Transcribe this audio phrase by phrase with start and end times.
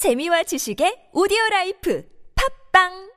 [0.00, 2.03] 재미와 지식의 오디오 라이프
[2.35, 3.11] 팝빵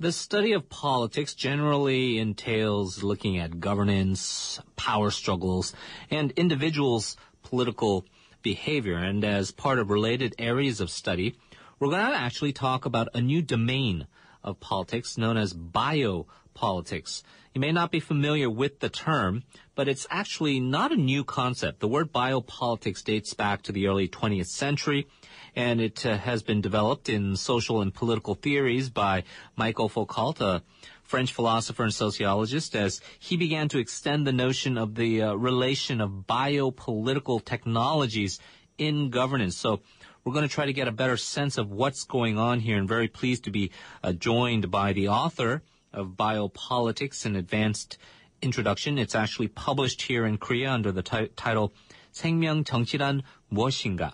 [0.00, 5.72] The study of politics generally entails looking at governance, power struggles,
[6.10, 8.04] and individuals' political
[8.42, 8.98] behavior.
[8.98, 11.38] And as part of related areas of study,
[11.78, 14.08] we're going to actually talk about a new domain
[14.44, 17.22] of politics known as biopolitics.
[17.54, 19.42] You may not be familiar with the term,
[19.74, 21.80] but it's actually not a new concept.
[21.80, 25.06] The word biopolitics dates back to the early 20th century,
[25.54, 29.24] and it uh, has been developed in social and political theories by
[29.54, 30.62] Michael Foucault, a
[31.02, 36.00] French philosopher and sociologist, as he began to extend the notion of the uh, relation
[36.00, 38.40] of biopolitical technologies
[38.78, 39.58] in governance.
[39.58, 39.80] So
[40.24, 42.88] we're going to try to get a better sense of what's going on here and
[42.88, 43.70] very pleased to be
[44.02, 45.62] uh, joined by the author
[45.92, 47.98] of Biopolitics and Advanced
[48.40, 48.98] Introduction.
[48.98, 51.72] It's actually published here in Korea under the t- title
[52.14, 53.22] 생명 정치란
[53.52, 54.12] 무엇인가.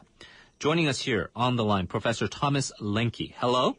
[0.58, 3.34] Joining us here on the line, Professor Thomas Lemke.
[3.36, 3.76] Hello.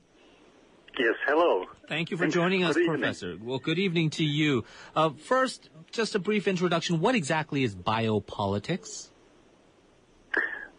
[0.98, 1.66] Yes, hello.
[1.88, 2.36] Thank you for Thanks.
[2.36, 3.38] joining us, Professor.
[3.42, 4.64] Well, good evening to you.
[4.96, 7.00] Uh, first, just a brief introduction.
[7.00, 9.10] What exactly is biopolitics?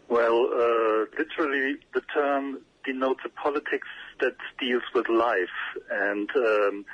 [0.09, 3.87] Well, uh literally, the term denotes a politics
[4.19, 5.57] that deals with life,
[5.89, 6.85] and um,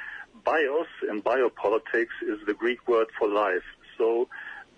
[0.44, 3.64] bios in biopolitics is the Greek word for life.
[3.98, 4.28] So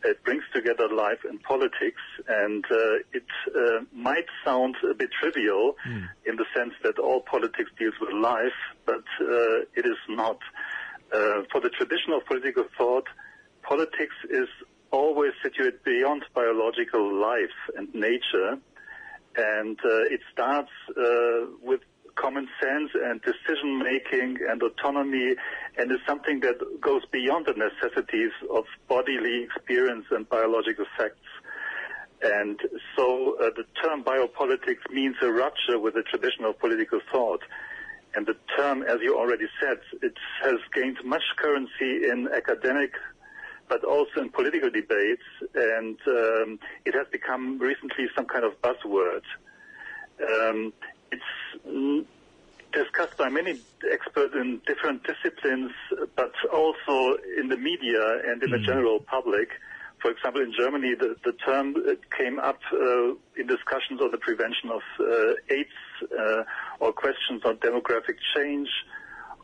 [0.04, 2.78] it brings together life and politics, and uh,
[3.14, 5.76] it uh, might sound a bit trivial
[6.26, 10.40] in the sense that all politics deals with life, but uh, it is not.
[11.12, 13.06] Uh, for the tradition of political thought,
[13.64, 14.48] politics is
[14.92, 18.58] always situated beyond biological life and nature,
[19.36, 21.82] and uh, it starts uh, with
[22.16, 25.36] common sense and decision making and autonomy,
[25.78, 31.28] and is something that goes beyond the necessities of bodily experience and biological facts.
[32.22, 32.60] And
[32.98, 37.42] so uh, the term biopolitics means a rupture with the traditional political thought.
[38.16, 42.92] And the term, as you already said, it has gained much currency in academic
[43.70, 49.24] but also in political debates, and um, it has become recently some kind of buzzword.
[50.22, 50.74] Um,
[51.12, 52.06] it's
[52.74, 53.60] discussed by many
[53.92, 55.72] experts in different disciplines,
[56.16, 59.50] but also in the media and in the general public.
[60.02, 64.18] For example, in Germany, the, the term uh, came up uh, in discussions on the
[64.18, 65.70] prevention of uh, AIDS
[66.18, 66.44] uh,
[66.80, 68.70] or questions on demographic change,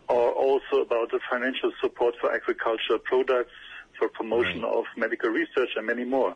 [0.07, 3.51] or also about the financial support for agricultural products,
[3.97, 4.73] for promotion Right.
[4.79, 6.35] of medical research, and many more.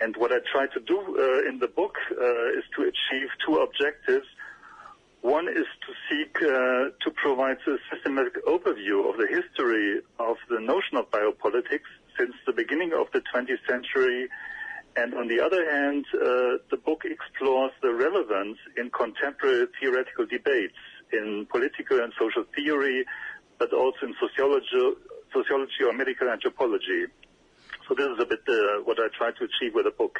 [0.00, 3.56] And what I try to do uh, in the book uh, is to achieve two
[3.56, 4.26] objectives.
[5.20, 6.48] One is to seek uh,
[7.04, 12.52] to provide a systematic overview of the history of the notion of biopolitics since the
[12.52, 14.28] beginning of the 20th century.
[14.96, 16.18] And on the other hand, uh,
[16.70, 20.80] the book explores the relevance in contemporary theoretical debates
[21.12, 23.04] in political and social theory,
[23.58, 24.96] but also in sociology,
[25.32, 27.06] sociology or medical anthropology.
[27.88, 30.18] So this is a bit uh, what I try to achieve with the book.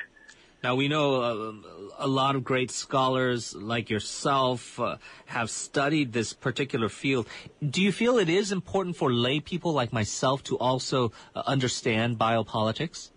[0.62, 1.52] Now we know uh,
[1.98, 7.26] a lot of great scholars like yourself uh, have studied this particular field.
[7.66, 12.18] Do you feel it is important for lay people like myself to also uh, understand
[12.18, 13.10] biopolitics?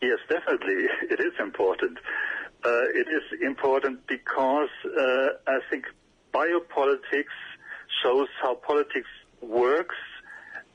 [0.00, 0.86] Yes, definitely.
[1.10, 1.98] It is important.
[2.64, 5.86] Uh, it is important because uh, I think
[6.32, 7.36] biopolitics
[8.02, 9.10] shows how politics
[9.40, 9.96] works.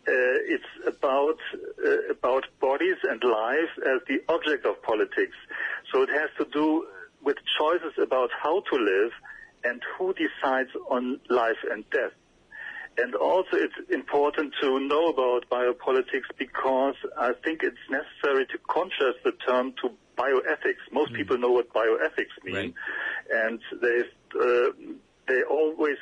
[0.07, 1.37] Uh, it's about
[1.85, 5.35] uh, about bodies and life as the object of politics.
[5.91, 6.87] So it has to do
[7.21, 9.11] with choices about how to live
[9.65, 12.13] and who decides on life and death.
[12.97, 19.19] And also it's important to know about biopolitics because I think it's necessary to contrast
[19.23, 20.83] the term to bioethics.
[20.91, 22.55] Most people know what bioethics mean.
[22.55, 22.73] Right.
[23.29, 23.99] And they,
[24.39, 24.71] uh,
[25.27, 25.96] they always or mostly think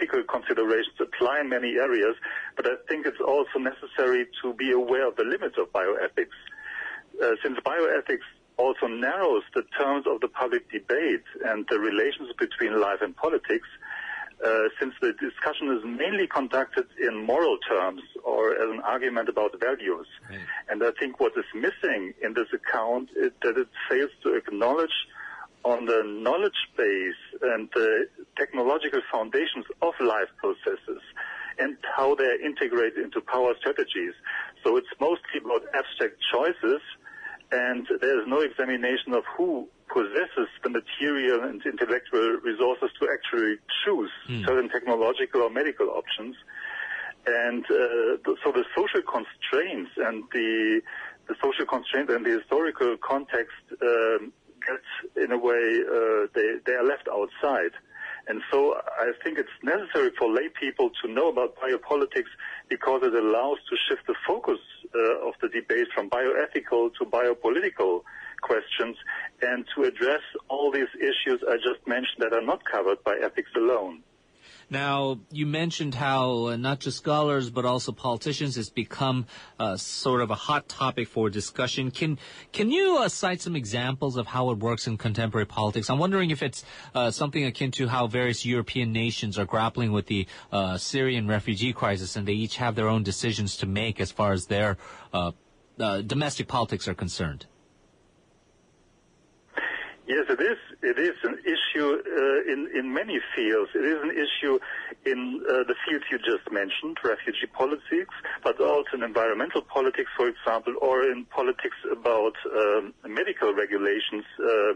[0.00, 2.16] that bioethical considerations apply in many areas,
[2.56, 6.36] but I think it's also necessary to be aware of the limits of bioethics.
[7.22, 12.80] Uh, since bioethics also narrows the terms of the public debate and the relations between
[12.80, 13.68] life and politics,
[14.44, 19.58] uh, since the discussion is mainly conducted in moral terms or as an argument about
[19.60, 20.06] values.
[20.30, 20.38] Right.
[20.70, 24.94] And I think what is missing in this account is that it fails to acknowledge
[25.64, 31.02] on the knowledge base and the technological foundations of life processes
[31.58, 34.14] and how they're integrated into power strategies.
[34.64, 36.80] So it's mostly about abstract choices
[37.52, 44.10] and there's no examination of who possesses the material and intellectual resources to actually choose
[44.46, 46.36] certain technological or medical options.
[47.26, 50.80] And uh, th- so the social constraints and the,
[51.28, 54.32] the social constraints and the historical context um,
[55.22, 57.72] in a way, uh, they, they are left outside.
[58.28, 62.30] And so I think it's necessary for lay people to know about biopolitics
[62.68, 64.58] because it allows to shift the focus
[64.94, 68.02] uh, of the debate from bioethical to biopolitical
[68.42, 68.96] questions
[69.42, 73.50] and to address all these issues I just mentioned that are not covered by ethics
[73.56, 74.02] alone.
[74.72, 79.26] Now, you mentioned how uh, not just scholars but also politicians has become
[79.58, 81.90] uh, sort of a hot topic for discussion.
[81.90, 82.18] Can
[82.52, 85.90] can you uh, cite some examples of how it works in contemporary politics?
[85.90, 86.64] I'm wondering if it's
[86.94, 91.72] uh, something akin to how various European nations are grappling with the uh, Syrian refugee
[91.72, 94.78] crisis, and they each have their own decisions to make as far as their
[95.12, 95.32] uh,
[96.02, 97.46] domestic politics are concerned.
[100.10, 100.58] Yes, it is.
[100.82, 103.70] It is an issue uh, in in many fields.
[103.76, 104.58] It is an issue
[105.06, 110.26] in uh, the fields you just mentioned, refugee politics, but also in environmental politics, for
[110.26, 114.74] example, or in politics about um, medical regulations uh,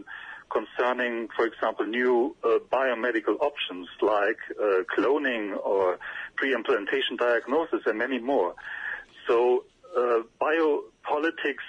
[0.57, 5.99] concerning, for example, new uh, biomedical options like uh, cloning or
[6.37, 8.55] pre-implantation diagnosis, and many more.
[9.27, 9.65] So,
[9.97, 11.67] uh, biopolitics.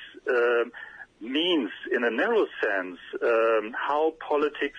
[1.20, 4.78] Means, in a narrow sense, um, how politics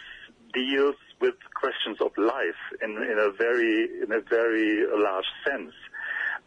[0.53, 5.73] deals with questions of life in, in a very in a very large sense.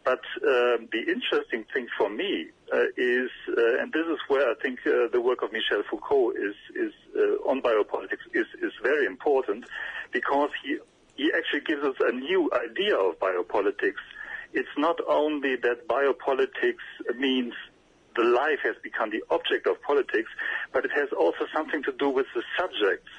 [0.03, 4.55] But uh, the interesting thing for me uh, is, uh, and this is where I
[4.61, 9.05] think uh, the work of Michel Foucault is is uh, on biopolitics is is very
[9.05, 9.65] important,
[10.11, 10.79] because he
[11.17, 14.01] he actually gives us a new idea of biopolitics.
[14.53, 17.53] It's not only that biopolitics means
[18.15, 20.29] the life has become the object of politics,
[20.73, 23.11] but it has also something to do with the subjects.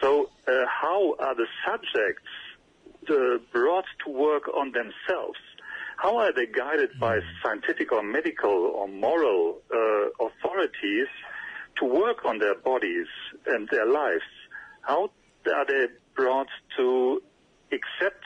[0.00, 2.30] So uh, how are the subjects
[3.10, 5.38] uh, brought to work on themselves?
[5.96, 7.26] How are they guided by hmm.
[7.42, 11.08] scientific or medical or moral uh, authorities
[11.78, 13.06] to work on their bodies
[13.46, 14.24] and their lives?
[14.82, 15.10] How
[15.54, 17.22] are they brought to
[17.72, 18.24] accept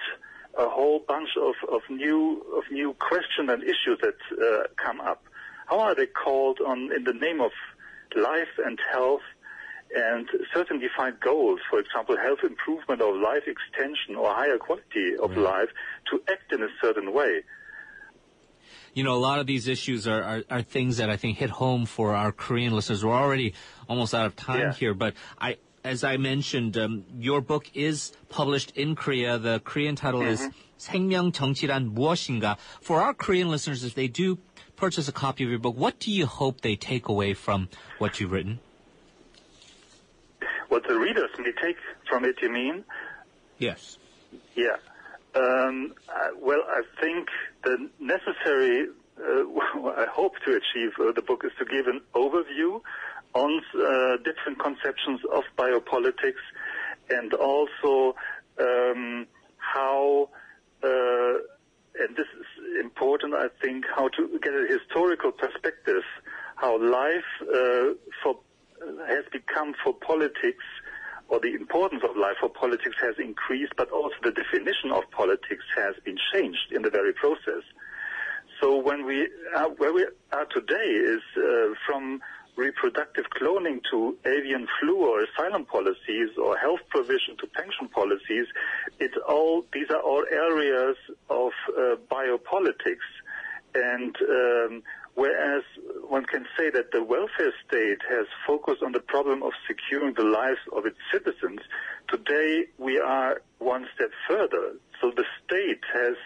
[0.59, 5.23] a whole bunch of, of new of new questions and issues that uh, come up?
[5.70, 7.52] how are they called on in the name of
[8.16, 9.22] life and health
[9.96, 15.32] and certain defined goals, for example, health improvement or life extension or higher quality of
[15.32, 15.40] right.
[15.40, 15.70] life,
[16.12, 17.44] to act in a certain way.
[18.94, 21.50] You know, a lot of these issues are, are, are, things that I think hit
[21.50, 23.04] home for our Korean listeners.
[23.04, 23.54] We're already
[23.90, 24.74] almost out of time yeah.
[24.74, 29.38] here, but I, as I mentioned, um, your book is published in Korea.
[29.38, 30.30] The Korean title mm-hmm.
[30.30, 32.58] is 생명 정치란 무엇인가.
[32.82, 34.40] For our Korean listeners, if they do
[34.81, 37.69] purchase a copy of your book, what do you hope they take away from
[37.99, 38.59] what you've written?
[40.69, 41.77] What the readers may take
[42.09, 42.85] from it, you mean?
[43.59, 43.99] Yes.
[44.55, 44.77] Yeah.
[45.35, 47.29] Um, uh, well, I think
[47.63, 48.89] the necessary,
[49.19, 52.81] uh, I hope to achieve uh, the book is to give an overview
[53.35, 56.43] on uh, different conceptions of biopolitics
[57.11, 58.17] and also
[58.59, 59.27] um,
[59.59, 60.31] how
[60.83, 61.35] uh,
[61.99, 62.47] and this is
[62.81, 66.03] important, I think, how to get a historical perspective,
[66.57, 68.39] how life uh, for,
[69.09, 70.65] has become for politics,
[71.29, 75.65] or the importance of life for politics has increased, but also the definition of politics
[75.77, 77.63] has been changed in the very process.
[78.61, 82.21] So when we are, where we are today is uh, from
[82.61, 88.47] reproductive cloning to avian flu or asylum policies or health provision to pension policies,
[88.99, 90.97] it's all, these are all areas
[91.31, 93.09] of uh, biopolitics.
[93.75, 94.83] And um,
[95.15, 95.65] whereas
[96.07, 100.25] one can say that the welfare state has focused on the problem of securing the
[100.25, 101.61] lives of its citizens,
[102.09, 104.75] today we are one step further.
[105.01, 106.17] So the state has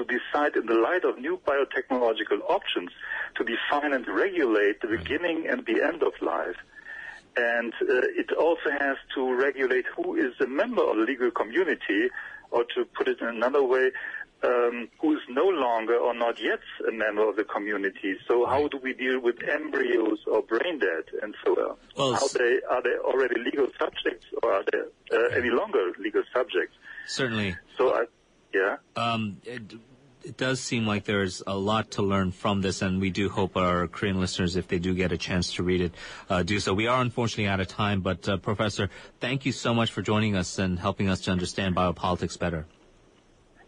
[0.00, 2.90] to decide in the light of new biotechnological options
[3.36, 6.56] to define and regulate the beginning and the end of life.
[7.36, 12.08] And uh, it also has to regulate who is a member of the legal community,
[12.50, 13.90] or to put it in another way,
[14.42, 18.16] um, who is no longer or not yet a member of the community.
[18.26, 21.76] So how do we deal with embryos or brain dead and so on?
[21.96, 24.78] Well, how they, are they already legal subjects or are they
[25.16, 26.74] uh, any longer legal subjects?
[27.06, 27.56] Certainly.
[27.76, 28.06] So I,
[28.52, 28.76] yeah.
[28.96, 29.36] Um,
[30.24, 33.56] it does seem like there's a lot to learn from this, and we do hope
[33.56, 35.94] our Korean listeners, if they do get a chance to read it,
[36.28, 36.74] uh, do so.
[36.74, 40.36] We are unfortunately out of time, but uh, Professor, thank you so much for joining
[40.36, 42.66] us and helping us to understand biopolitics better.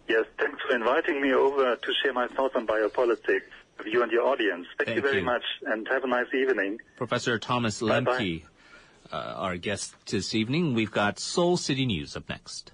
[0.09, 3.43] Yes, thanks for inviting me over to share my thoughts on biopolitics
[3.79, 4.67] with you and your audience.
[4.79, 5.25] Thank, thank you very you.
[5.25, 6.79] much, and have a nice evening.
[6.97, 8.43] Professor Thomas Lemke,
[9.13, 10.75] uh, our guest this evening.
[10.75, 12.73] We've got Seoul City News up next.